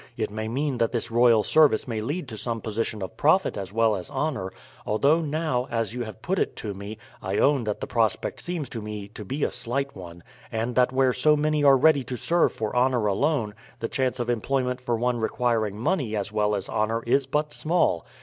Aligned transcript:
It 0.17 0.31
may 0.31 0.47
mean 0.47 0.79
that 0.79 0.91
this 0.91 1.11
royal 1.11 1.43
service 1.43 1.87
may 1.87 1.99
lead 2.01 2.27
to 2.29 2.35
some 2.35 2.59
position 2.59 3.03
of 3.03 3.17
profit 3.17 3.55
as 3.55 3.71
well 3.71 3.95
as 3.95 4.09
honour; 4.09 4.51
although 4.83 5.21
now, 5.21 5.67
as 5.69 5.93
you 5.93 6.05
have 6.05 6.23
put 6.23 6.39
it 6.39 6.55
to 6.55 6.73
me, 6.73 6.97
I 7.21 7.37
own 7.37 7.65
that 7.65 7.81
the 7.81 7.85
prospect 7.85 8.41
seems 8.43 8.67
to 8.69 8.81
me 8.81 9.07
to 9.09 9.23
be 9.23 9.43
a 9.43 9.51
slight 9.51 9.95
one, 9.95 10.23
and 10.51 10.73
that 10.73 10.91
where 10.91 11.13
so 11.13 11.37
many 11.37 11.63
are 11.63 11.77
ready 11.77 12.03
to 12.05 12.17
serve 12.17 12.51
for 12.51 12.75
honour 12.75 13.05
alone, 13.05 13.53
the 13.79 13.87
chance 13.87 14.19
of 14.19 14.27
employment 14.31 14.81
for 14.81 14.95
one 14.95 15.19
requiring 15.19 15.77
money 15.77 16.15
as 16.15 16.31
well 16.31 16.55
as 16.55 16.67
honour 16.67 17.03
is 17.03 17.27
but 17.27 17.53
small. 17.53 18.03